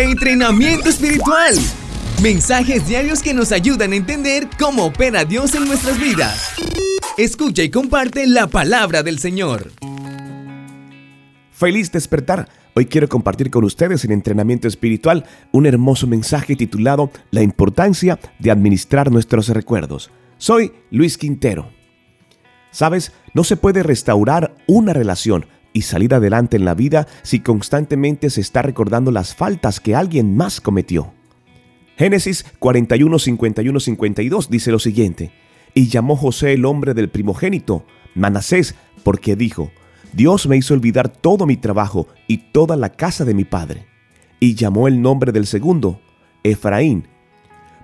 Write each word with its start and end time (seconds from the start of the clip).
Entrenamiento 0.00 0.88
espiritual. 0.88 1.52
Mensajes 2.22 2.88
diarios 2.88 3.22
que 3.22 3.34
nos 3.34 3.52
ayudan 3.52 3.92
a 3.92 3.96
entender 3.96 4.48
cómo 4.58 4.86
opera 4.86 5.26
Dios 5.26 5.54
en 5.54 5.66
nuestras 5.66 6.00
vidas. 6.00 6.54
Escucha 7.18 7.62
y 7.62 7.68
comparte 7.68 8.26
la 8.26 8.46
palabra 8.46 9.02
del 9.02 9.18
Señor. 9.18 9.72
Feliz 11.50 11.92
despertar. 11.92 12.48
Hoy 12.74 12.86
quiero 12.86 13.10
compartir 13.10 13.50
con 13.50 13.62
ustedes 13.62 14.02
en 14.06 14.12
entrenamiento 14.12 14.68
espiritual 14.68 15.26
un 15.52 15.66
hermoso 15.66 16.06
mensaje 16.06 16.56
titulado 16.56 17.10
La 17.30 17.42
importancia 17.42 18.18
de 18.38 18.50
administrar 18.50 19.12
nuestros 19.12 19.48
recuerdos. 19.50 20.10
Soy 20.38 20.72
Luis 20.90 21.18
Quintero. 21.18 21.70
Sabes, 22.70 23.12
no 23.34 23.44
se 23.44 23.58
puede 23.58 23.82
restaurar 23.82 24.54
una 24.66 24.94
relación 24.94 25.44
y 25.80 25.82
salir 25.82 26.12
adelante 26.12 26.58
en 26.58 26.66
la 26.66 26.74
vida 26.74 27.06
si 27.22 27.40
constantemente 27.40 28.28
se 28.28 28.42
está 28.42 28.60
recordando 28.60 29.10
las 29.10 29.34
faltas 29.34 29.80
que 29.80 29.94
alguien 29.94 30.36
más 30.36 30.60
cometió. 30.60 31.14
Génesis 31.96 32.44
41, 32.58 33.18
51, 33.18 33.80
52 33.80 34.50
dice 34.50 34.72
lo 34.72 34.78
siguiente, 34.78 35.32
y 35.72 35.88
llamó 35.88 36.16
José 36.16 36.52
el 36.52 36.66
hombre 36.66 36.92
del 36.92 37.08
primogénito, 37.08 37.86
Manasés, 38.14 38.74
porque 39.04 39.36
dijo, 39.36 39.70
Dios 40.12 40.46
me 40.46 40.58
hizo 40.58 40.74
olvidar 40.74 41.08
todo 41.08 41.46
mi 41.46 41.56
trabajo 41.56 42.08
y 42.26 42.52
toda 42.52 42.76
la 42.76 42.90
casa 42.90 43.24
de 43.24 43.32
mi 43.32 43.44
padre. 43.44 43.86
Y 44.38 44.54
llamó 44.54 44.86
el 44.86 45.00
nombre 45.00 45.32
del 45.32 45.46
segundo, 45.46 45.98
Efraín, 46.42 47.08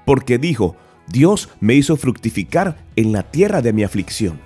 porque 0.05 0.37
dijo, 0.37 0.77
Dios 1.09 1.49
me 1.61 1.75
hizo 1.75 1.97
fructificar 1.97 2.85
en 2.95 3.13
la 3.13 3.23
tierra 3.23 3.63
de 3.63 3.73
mi 3.73 3.85
aflicción. 3.85 4.46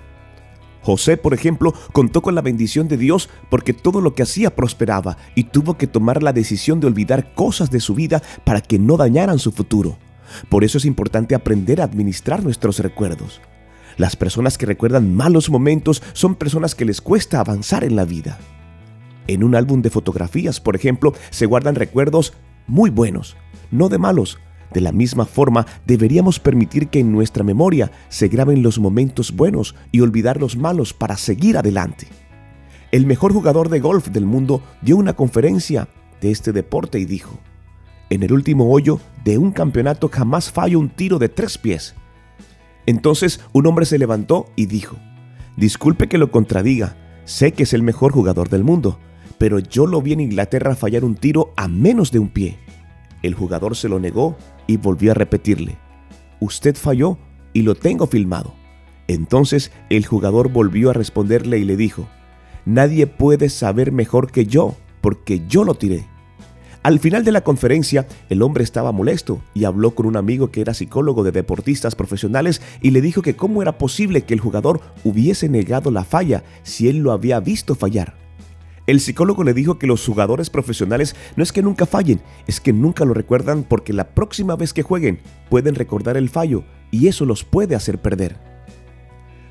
José, 0.81 1.17
por 1.17 1.33
ejemplo, 1.33 1.73
contó 1.91 2.21
con 2.21 2.35
la 2.35 2.41
bendición 2.41 2.87
de 2.87 2.97
Dios 2.97 3.29
porque 3.49 3.73
todo 3.73 4.01
lo 4.01 4.15
que 4.15 4.23
hacía 4.23 4.55
prosperaba 4.55 5.17
y 5.35 5.45
tuvo 5.45 5.77
que 5.77 5.87
tomar 5.87 6.23
la 6.23 6.33
decisión 6.33 6.79
de 6.79 6.87
olvidar 6.87 7.33
cosas 7.33 7.69
de 7.69 7.79
su 7.79 7.93
vida 7.93 8.21
para 8.43 8.61
que 8.61 8.79
no 8.79 8.97
dañaran 8.97 9.39
su 9.39 9.51
futuro. 9.51 9.97
Por 10.49 10.63
eso 10.63 10.77
es 10.77 10.85
importante 10.85 11.35
aprender 11.35 11.81
a 11.81 11.83
administrar 11.83 12.43
nuestros 12.43 12.79
recuerdos. 12.79 13.41
Las 13.97 14.15
personas 14.15 14.57
que 14.57 14.65
recuerdan 14.65 15.13
malos 15.13 15.49
momentos 15.49 16.01
son 16.13 16.35
personas 16.35 16.75
que 16.75 16.85
les 16.85 17.01
cuesta 17.01 17.39
avanzar 17.39 17.83
en 17.83 17.95
la 17.95 18.05
vida. 18.05 18.39
En 19.27 19.43
un 19.43 19.55
álbum 19.55 19.81
de 19.81 19.89
fotografías, 19.89 20.59
por 20.59 20.75
ejemplo, 20.75 21.13
se 21.29 21.45
guardan 21.45 21.75
recuerdos 21.75 22.33
muy 22.67 22.89
buenos, 22.89 23.35
no 23.69 23.89
de 23.89 23.97
malos, 23.97 24.39
de 24.73 24.81
la 24.81 24.91
misma 24.91 25.25
forma, 25.25 25.65
deberíamos 25.85 26.39
permitir 26.39 26.87
que 26.87 26.99
en 26.99 27.11
nuestra 27.11 27.43
memoria 27.43 27.91
se 28.09 28.27
graben 28.27 28.63
los 28.63 28.79
momentos 28.79 29.35
buenos 29.35 29.75
y 29.91 30.01
olvidar 30.01 30.39
los 30.39 30.55
malos 30.55 30.93
para 30.93 31.17
seguir 31.17 31.57
adelante. 31.57 32.07
El 32.91 33.05
mejor 33.05 33.33
jugador 33.33 33.69
de 33.69 33.79
golf 33.79 34.07
del 34.09 34.25
mundo 34.25 34.61
dio 34.81 34.97
una 34.97 35.13
conferencia 35.13 35.87
de 36.19 36.31
este 36.31 36.51
deporte 36.51 36.99
y 36.99 37.05
dijo, 37.05 37.39
en 38.09 38.23
el 38.23 38.33
último 38.33 38.69
hoyo 38.69 38.99
de 39.23 39.37
un 39.37 39.51
campeonato 39.51 40.09
jamás 40.09 40.51
fallo 40.51 40.79
un 40.79 40.89
tiro 40.89 41.17
de 41.17 41.29
tres 41.29 41.57
pies. 41.57 41.95
Entonces 42.85 43.39
un 43.53 43.67
hombre 43.67 43.85
se 43.85 43.97
levantó 43.97 44.47
y 44.57 44.65
dijo, 44.65 44.97
disculpe 45.55 46.09
que 46.09 46.17
lo 46.17 46.31
contradiga, 46.31 46.97
sé 47.23 47.53
que 47.53 47.63
es 47.63 47.73
el 47.73 47.83
mejor 47.83 48.11
jugador 48.11 48.49
del 48.49 48.65
mundo, 48.65 48.99
pero 49.37 49.59
yo 49.59 49.87
lo 49.87 50.01
vi 50.01 50.13
en 50.13 50.19
Inglaterra 50.19 50.75
fallar 50.75 51.05
un 51.05 51.15
tiro 51.15 51.53
a 51.55 51.67
menos 51.67 52.11
de 52.11 52.19
un 52.19 52.27
pie. 52.27 52.59
El 53.23 53.33
jugador 53.33 53.75
se 53.77 53.87
lo 53.87 53.99
negó 53.99 54.35
y 54.67 54.77
volvió 54.77 55.11
a 55.11 55.15
repetirle, 55.15 55.77
usted 56.39 56.75
falló 56.75 57.17
y 57.53 57.61
lo 57.63 57.75
tengo 57.75 58.07
filmado. 58.07 58.53
Entonces 59.07 59.71
el 59.89 60.05
jugador 60.05 60.49
volvió 60.49 60.89
a 60.89 60.93
responderle 60.93 61.57
y 61.59 61.63
le 61.63 61.75
dijo, 61.75 62.07
nadie 62.65 63.07
puede 63.07 63.49
saber 63.49 63.91
mejor 63.91 64.31
que 64.31 64.45
yo, 64.45 64.75
porque 65.01 65.41
yo 65.47 65.63
lo 65.63 65.75
tiré. 65.75 66.05
Al 66.83 66.99
final 66.99 67.23
de 67.23 67.31
la 67.31 67.41
conferencia, 67.41 68.07
el 68.29 68.41
hombre 68.41 68.63
estaba 68.63 68.91
molesto 68.91 69.43
y 69.53 69.65
habló 69.65 69.91
con 69.93 70.07
un 70.07 70.17
amigo 70.17 70.49
que 70.49 70.61
era 70.61 70.73
psicólogo 70.73 71.23
de 71.23 71.31
deportistas 71.31 71.93
profesionales 71.93 72.59
y 72.81 72.89
le 72.89 73.01
dijo 73.01 73.21
que 73.21 73.35
cómo 73.35 73.61
era 73.61 73.77
posible 73.77 74.23
que 74.23 74.33
el 74.33 74.39
jugador 74.39 74.81
hubiese 75.03 75.47
negado 75.47 75.91
la 75.91 76.03
falla 76.03 76.43
si 76.63 76.87
él 76.87 76.97
lo 76.97 77.11
había 77.11 77.39
visto 77.39 77.75
fallar. 77.75 78.15
El 78.87 78.99
psicólogo 78.99 79.43
le 79.43 79.53
dijo 79.53 79.77
que 79.77 79.87
los 79.87 80.05
jugadores 80.05 80.49
profesionales 80.49 81.15
no 81.35 81.43
es 81.43 81.51
que 81.51 81.61
nunca 81.61 81.85
fallen, 81.85 82.21
es 82.47 82.59
que 82.59 82.73
nunca 82.73 83.05
lo 83.05 83.13
recuerdan 83.13 83.63
porque 83.63 83.93
la 83.93 84.09
próxima 84.09 84.55
vez 84.55 84.73
que 84.73 84.83
jueguen 84.83 85.19
pueden 85.49 85.75
recordar 85.75 86.17
el 86.17 86.29
fallo 86.29 86.63
y 86.89 87.07
eso 87.07 87.25
los 87.25 87.43
puede 87.43 87.75
hacer 87.75 88.01
perder. 88.01 88.37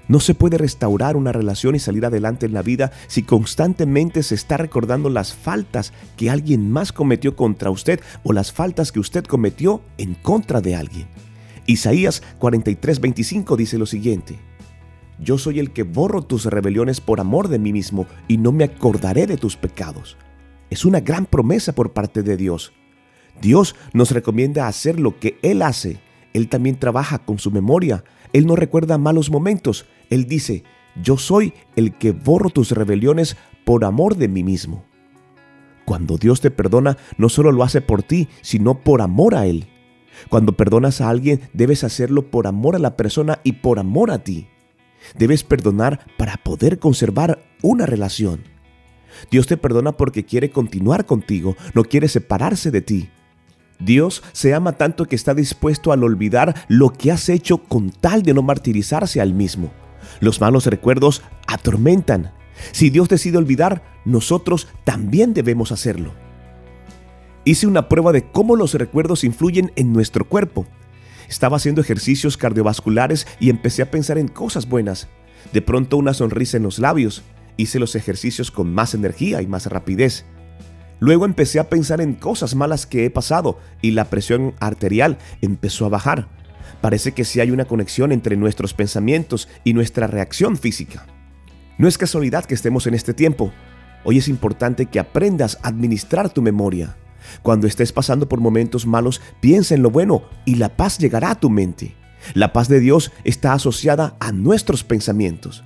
No 0.09 0.19
se 0.19 0.35
puede 0.35 0.59
restaurar 0.59 1.17
una 1.17 1.31
relación 1.31 1.77
y 1.77 1.79
salir 1.79 2.05
adelante 2.05 2.45
en 2.45 2.53
la 2.53 2.63
vida 2.63 2.91
si 3.07 3.23
constantemente 3.23 4.25
se 4.25 4.35
está 4.35 4.57
recordando 4.57 5.09
las 5.09 5.33
faltas 5.33 5.93
que 6.17 6.31
alguien 6.31 6.69
más 6.69 6.93
cometió 6.93 7.37
contra 7.37 7.71
usted 7.71 8.01
o 8.25 8.33
las 8.33 8.51
faltas 8.51 8.91
que 8.91 8.99
usted 8.99 9.25
cometió 9.25 9.83
en 9.99 10.15
contra 10.15 10.61
de 10.61 10.75
alguien. 10.75 11.07
Isaías 11.67 12.25
43:25 12.41 13.57
dice 13.57 13.79
lo 13.79 13.87
siguiente. 13.87 14.50
Yo 15.23 15.37
soy 15.37 15.59
el 15.59 15.73
que 15.73 15.83
borro 15.83 16.23
tus 16.23 16.47
rebeliones 16.47 17.01
por 17.01 17.21
amor 17.21 17.49
de 17.49 17.59
mí 17.59 17.73
mismo 17.73 18.07
y 18.27 18.39
no 18.39 18.53
me 18.53 18.65
acordaré 18.65 19.27
de 19.27 19.37
tus 19.37 19.57
pecados. 19.57 20.17
Es 20.71 20.85
una 20.85 21.01
gran 21.01 21.27
promesa 21.27 21.75
por 21.75 21.93
parte 21.93 22.23
de 22.23 22.39
Dios. 22.39 22.73
Dios 23.43 23.77
nos 23.93 24.13
recomienda 24.13 24.67
hacer 24.67 24.99
lo 24.99 25.19
que 25.19 25.39
Él 25.43 25.61
hace. 25.61 26.01
Él 26.33 26.49
también 26.49 26.79
trabaja 26.79 27.19
con 27.19 27.39
su 27.39 27.51
memoria. 27.51 28.03
Él 28.33 28.47
no 28.47 28.57
recuerda 28.57 28.97
malos 28.97 29.31
momentos. 29.31 29.87
Él 30.09 30.27
dice, 30.27 30.65
yo 31.03 31.19
soy 31.19 31.53
el 31.77 31.93
que 31.93 32.13
borro 32.13 32.49
tus 32.49 32.71
rebeliones 32.71 33.37
por 33.65 33.85
amor 33.85 34.17
de 34.17 34.29
mí 34.29 34.43
mismo. 34.43 34.85
Cuando 35.85 36.17
Dios 36.17 36.41
te 36.41 36.51
perdona, 36.51 36.97
no 37.19 37.29
solo 37.29 37.53
lo 37.53 37.63
hace 37.63 37.81
por 37.83 38.03
ti, 38.03 38.29
sino 38.41 38.81
por 38.81 39.03
amor 39.03 39.35
a 39.35 39.47
Él. 39.47 39.69
Cuando 40.29 40.53
perdonas 40.53 41.01
a 41.01 41.11
alguien, 41.11 41.41
debes 41.53 41.85
hacerlo 41.85 42.31
por 42.31 42.47
amor 42.47 42.77
a 42.77 42.79
la 42.79 42.97
persona 42.97 43.41
y 43.45 43.53
por 43.53 43.79
amor 43.79 44.11
a 44.11 44.23
ti. 44.23 44.49
Debes 45.17 45.45
perdonar 45.45 46.07
para 46.17 46.37
poder 46.37 46.79
conservar 46.79 47.43
una 47.63 47.87
relación. 47.87 48.43
Dios 49.31 49.47
te 49.47 49.57
perdona 49.57 49.93
porque 49.93 50.25
quiere 50.25 50.51
continuar 50.51 51.07
contigo, 51.07 51.57
no 51.75 51.85
quiere 51.85 52.09
separarse 52.09 52.71
de 52.71 52.81
ti. 52.81 53.11
Dios 53.79 54.23
se 54.33 54.55
ama 54.55 54.73
tanto 54.73 55.07
que 55.07 55.17
está 55.17 55.35
dispuesto 55.35 55.93
al 55.93 56.05
olvidar 56.05 56.67
lo 56.69 56.93
que 56.93 57.11
has 57.11 57.29
hecho 57.29 57.59
con 57.59 57.91
tal 57.91 58.23
de 58.23 58.35
no 58.35 58.43
martirizarse 58.43 59.21
al 59.21 59.33
mismo. 59.33 59.73
Los 60.21 60.41
malos 60.41 60.67
recuerdos 60.67 61.23
atormentan. 61.47 62.33
Si 62.73 62.91
Dios 62.91 63.09
decide 63.09 63.39
olvidar, 63.39 63.83
nosotros 64.05 64.69
también 64.85 65.33
debemos 65.33 65.73
hacerlo. 65.73 66.13
Hice 67.45 67.67
una 67.67 67.89
prueba 67.89 68.13
de 68.13 68.31
cómo 68.31 68.55
los 68.55 68.75
recuerdos 68.75 69.25
influyen 69.25 69.73
en 69.77 69.93
nuestro 69.93 70.29
cuerpo. 70.29 70.67
Estaba 71.31 71.59
haciendo 71.59 71.81
ejercicios 71.81 72.37
cardiovasculares 72.37 73.25
y 73.39 73.51
empecé 73.51 73.83
a 73.83 73.91
pensar 73.93 74.19
en 74.19 74.27
cosas 74.27 74.69
buenas. 74.69 75.07
De 75.53 75.63
pronto 75.63 75.97
una 75.97 76.13
sonrisa 76.13 76.57
en 76.57 76.65
los 76.65 76.81
labios. 76.81 77.23
Hice 77.57 77.79
los 77.79 77.95
ejercicios 77.95 78.51
con 78.51 78.75
más 78.75 78.95
energía 78.95 79.41
y 79.41 79.47
más 79.47 79.67
rapidez. 79.67 80.25
Luego 80.99 81.25
empecé 81.25 81.61
a 81.61 81.69
pensar 81.69 82.01
en 82.01 82.15
cosas 82.15 82.57
malas 82.57 82.85
que 82.85 83.05
he 83.05 83.11
pasado 83.11 83.61
y 83.81 83.93
la 83.93 84.07
presión 84.07 84.55
arterial 84.59 85.19
empezó 85.41 85.87
a 85.87 85.91
bajar. 85.91 86.27
Parece 86.81 87.13
que 87.13 87.25
sí 87.25 87.39
hay 87.39 87.53
una 87.53 87.65
conexión 87.65 88.11
entre 88.11 88.37
nuestros 88.37 88.75
pensamientos 88.75 89.49
y 89.63 89.73
nuestra 89.73 90.09
reacción 90.09 90.57
física. 90.57 91.07
No 91.79 91.87
es 91.87 91.97
casualidad 91.97 92.45
que 92.45 92.55
estemos 92.55 92.89
en 92.89 92.95
este 92.95 93.15
tiempo. 93.15 93.53
Hoy 94.03 94.19
es 94.19 94.27
importante 94.27 94.87
que 94.87 94.99
aprendas 94.99 95.59
a 95.63 95.69
administrar 95.69 96.29
tu 96.31 96.43
memoria. 96.43 96.97
Cuando 97.43 97.67
estés 97.67 97.93
pasando 97.93 98.29
por 98.29 98.41
momentos 98.41 98.87
malos, 98.87 99.21
piensa 99.41 99.75
en 99.75 99.83
lo 99.83 99.91
bueno 99.91 100.23
y 100.45 100.57
la 100.57 100.77
paz 100.77 100.99
llegará 100.99 101.31
a 101.31 101.41
tu 101.41 101.51
mente. 101.51 101.97
La 102.35 102.53
paz 102.53 102.69
de 102.69 102.81
Dios 102.81 103.13
está 103.25 103.53
asociada 103.53 104.17
a 104.21 104.33
nuestros 104.33 104.85
pensamientos. 104.85 105.65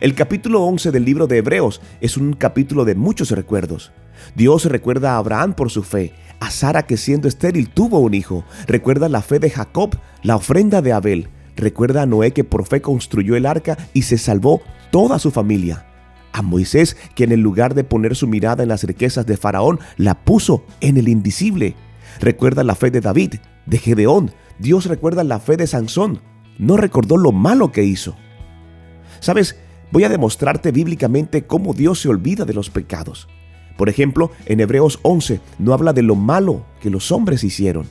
El 0.00 0.14
capítulo 0.14 0.62
11 0.62 0.92
del 0.92 1.04
libro 1.04 1.26
de 1.26 1.38
Hebreos 1.38 1.80
es 2.00 2.16
un 2.16 2.32
capítulo 2.32 2.84
de 2.84 2.94
muchos 2.94 3.30
recuerdos. 3.32 3.92
Dios 4.34 4.64
recuerda 4.66 5.14
a 5.14 5.18
Abraham 5.18 5.54
por 5.54 5.70
su 5.70 5.82
fe, 5.82 6.14
a 6.38 6.50
Sara 6.50 6.86
que 6.86 6.96
siendo 6.96 7.26
estéril 7.26 7.70
tuvo 7.70 7.98
un 7.98 8.14
hijo, 8.14 8.44
recuerda 8.66 9.08
la 9.08 9.22
fe 9.22 9.38
de 9.38 9.50
Jacob, 9.50 9.98
la 10.22 10.36
ofrenda 10.36 10.80
de 10.80 10.92
Abel, 10.92 11.28
recuerda 11.56 12.02
a 12.02 12.06
Noé 12.06 12.32
que 12.32 12.44
por 12.44 12.66
fe 12.66 12.80
construyó 12.80 13.34
el 13.34 13.46
arca 13.46 13.76
y 13.92 14.02
se 14.02 14.16
salvó 14.16 14.62
toda 14.90 15.18
su 15.18 15.30
familia 15.30 15.89
a 16.32 16.42
Moisés, 16.42 16.96
que 17.14 17.24
en 17.24 17.40
lugar 17.40 17.74
de 17.74 17.84
poner 17.84 18.16
su 18.16 18.26
mirada 18.26 18.62
en 18.62 18.68
las 18.68 18.84
riquezas 18.84 19.26
de 19.26 19.36
Faraón, 19.36 19.80
la 19.96 20.24
puso 20.24 20.64
en 20.80 20.96
el 20.96 21.08
invisible. 21.08 21.74
Recuerda 22.20 22.64
la 22.64 22.74
fe 22.74 22.90
de 22.90 23.00
David, 23.00 23.34
de 23.66 23.78
Gedeón. 23.78 24.32
Dios 24.58 24.86
recuerda 24.86 25.24
la 25.24 25.40
fe 25.40 25.56
de 25.56 25.66
Sansón. 25.66 26.20
No 26.58 26.76
recordó 26.76 27.16
lo 27.16 27.32
malo 27.32 27.72
que 27.72 27.84
hizo. 27.84 28.16
Sabes, 29.20 29.56
voy 29.90 30.04
a 30.04 30.08
demostrarte 30.08 30.72
bíblicamente 30.72 31.46
cómo 31.46 31.72
Dios 31.72 32.00
se 32.00 32.08
olvida 32.08 32.44
de 32.44 32.54
los 32.54 32.70
pecados. 32.70 33.28
Por 33.76 33.88
ejemplo, 33.88 34.30
en 34.46 34.60
Hebreos 34.60 34.98
11 35.02 35.40
no 35.58 35.72
habla 35.72 35.92
de 35.92 36.02
lo 36.02 36.14
malo 36.14 36.66
que 36.80 36.90
los 36.90 37.10
hombres 37.12 37.44
hicieron. 37.44 37.86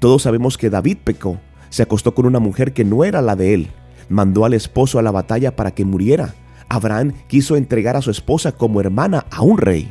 Todos 0.00 0.22
sabemos 0.22 0.58
que 0.58 0.70
David 0.70 0.98
pecó. 1.04 1.38
Se 1.70 1.82
acostó 1.82 2.14
con 2.14 2.26
una 2.26 2.40
mujer 2.40 2.72
que 2.72 2.84
no 2.84 3.04
era 3.04 3.22
la 3.22 3.36
de 3.36 3.54
él. 3.54 3.68
Mandó 4.08 4.44
al 4.44 4.54
esposo 4.54 4.98
a 4.98 5.02
la 5.02 5.10
batalla 5.10 5.54
para 5.54 5.70
que 5.70 5.84
muriera 5.84 6.34
Abraham 6.68 7.12
quiso 7.26 7.56
entregar 7.56 7.96
a 7.96 8.02
su 8.02 8.10
esposa 8.10 8.52
como 8.52 8.80
hermana 8.80 9.26
a 9.30 9.42
un 9.42 9.58
rey. 9.58 9.90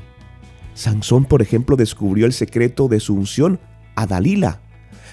Sansón, 0.74 1.26
por 1.26 1.42
ejemplo, 1.42 1.76
descubrió 1.76 2.26
el 2.26 2.34
secreto 2.34 2.88
de 2.88 3.00
su 3.00 3.16
unción 3.16 3.60
a 3.96 4.06
Dalila. 4.06 4.60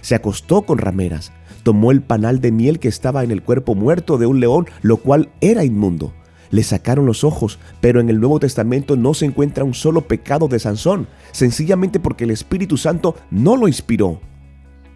Se 0.03 0.15
acostó 0.15 0.63
con 0.63 0.77
rameras, 0.77 1.33
tomó 1.63 1.91
el 1.91 2.03
panal 2.03 2.41
de 2.41 2.53
miel 2.53 2.79
que 2.79 2.89
estaba 2.89 3.25
en 3.25 3.31
el 3.31 3.43
cuerpo 3.43 3.75
muerto 3.75 4.19
de 4.19 4.27
un 4.27 4.41
león, 4.41 4.67
lo 4.83 4.99
cual 4.99 5.31
era 5.41 5.65
inmundo. 5.65 6.13
Le 6.51 6.63
sacaron 6.63 7.07
los 7.07 7.25
ojos, 7.25 7.59
pero 7.81 8.01
en 8.01 8.11
el 8.11 8.21
Nuevo 8.21 8.39
Testamento 8.39 8.97
no 8.97 9.15
se 9.15 9.25
encuentra 9.25 9.65
un 9.65 9.75
solo 9.75 10.03
pecado 10.03 10.47
de 10.49 10.59
Sansón, 10.59 11.09
sencillamente 11.33 11.99
porque 11.99 12.25
el 12.25 12.31
Espíritu 12.31 12.77
Santo 12.77 13.17
no 13.31 13.57
lo 13.57 13.67
inspiró. 13.67 14.21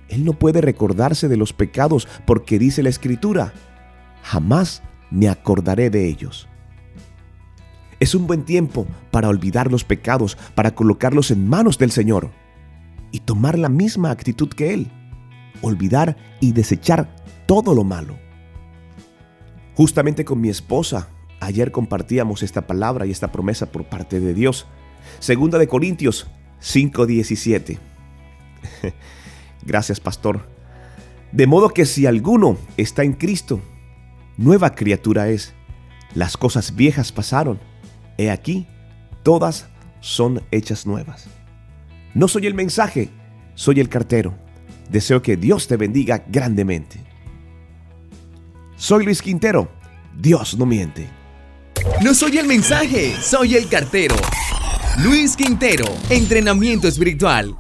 Él 0.09 0.25
no 0.25 0.35
puede 0.35 0.61
recordarse 0.61 1.29
de 1.29 1.37
los 1.37 1.53
pecados 1.53 2.07
porque 2.27 2.59
dice 2.59 2.83
la 2.83 2.91
Escritura, 2.91 3.55
jamás 4.23 4.83
me 5.11 5.29
acordaré 5.29 5.91
de 5.91 6.07
ellos. 6.07 6.49
Es 8.01 8.15
un 8.15 8.27
buen 8.27 8.45
tiempo 8.45 8.87
para 9.11 9.29
olvidar 9.29 9.71
los 9.71 9.85
pecados, 9.85 10.37
para 10.55 10.75
colocarlos 10.75 11.31
en 11.31 11.49
manos 11.49 11.79
del 11.79 11.91
Señor 11.91 12.31
y 13.11 13.21
tomar 13.21 13.59
la 13.59 13.69
misma 13.69 14.11
actitud 14.11 14.49
que 14.49 14.73
Él, 14.73 14.91
olvidar 15.63 16.17
y 16.41 16.53
desechar 16.53 17.17
todo 17.47 17.75
lo 17.75 17.83
malo. 17.83 18.17
Justamente 19.75 20.25
con 20.25 20.41
mi 20.41 20.49
esposa, 20.49 21.09
ayer 21.41 21.73
compartíamos 21.73 22.43
esta 22.43 22.67
palabra 22.67 23.07
y 23.07 23.11
esta 23.11 23.33
promesa 23.33 23.73
por 23.73 23.85
parte 23.85 24.21
de 24.21 24.33
Dios. 24.33 24.67
Segunda 25.19 25.59
de 25.59 25.67
Corintios 25.67 26.29
5:17. 26.61 27.79
Gracias, 29.67 29.99
pastor. 29.99 30.49
De 31.33 31.47
modo 31.47 31.71
que 31.71 31.85
si 31.85 32.07
alguno 32.07 32.57
está 32.77 33.03
en 33.03 33.13
Cristo, 33.13 33.61
nueva 34.37 34.75
criatura 34.75 35.29
es. 35.29 35.55
Las 36.15 36.37
cosas 36.37 36.75
viejas 36.75 37.13
pasaron 37.13 37.61
He 38.19 38.31
aquí, 38.31 38.67
todas 39.23 39.69
son 40.01 40.43
hechas 40.51 40.87
nuevas. 40.87 41.27
No 42.15 42.29
soy 42.29 42.47
el 42.47 42.55
mensaje, 42.55 43.09
soy 43.55 43.81
el 43.81 43.89
cartero. 43.89 44.35
Deseo 44.91 45.23
que 45.23 45.37
Dios 45.37 45.69
te 45.69 45.77
bendiga 45.77 46.25
grandemente. 46.29 47.01
Soy 48.77 49.05
Luis 49.05 49.23
Quintero. 49.23 49.71
Dios 50.17 50.59
no 50.59 50.67
miente. 50.67 51.09
No 52.03 52.13
soy 52.13 52.39
el 52.39 52.47
mensaje, 52.47 53.15
soy 53.21 53.55
el 53.55 53.69
cartero. 53.69 54.17
Luis 54.99 55.37
Quintero, 55.37 55.85
entrenamiento 56.11 56.89
espiritual. 56.89 57.57